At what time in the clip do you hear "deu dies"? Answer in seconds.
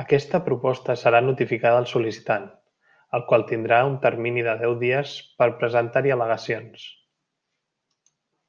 4.66-5.16